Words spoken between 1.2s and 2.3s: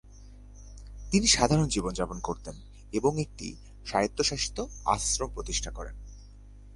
সাধারণ জীবনযাপন